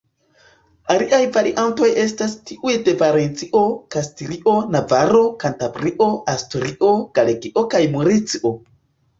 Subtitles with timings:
[0.93, 3.61] Aliaj variantoj estas tiuj de Valencio,
[3.97, 8.57] Kastilio, Navaro, Kantabrio, Asturio, Galegio kaj Murcio.